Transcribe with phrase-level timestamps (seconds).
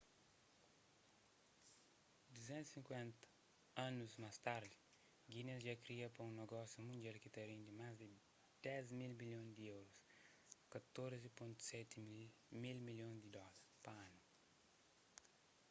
[2.37, 3.27] 250
[3.87, 4.77] anus más tardi
[5.31, 8.07] guinness dja kria pa un nogósiu mundial ki ta rendi más di
[8.63, 9.97] 10 mil milhon di euros
[10.73, 14.21] 14,7 mil milhon di dóla pa anu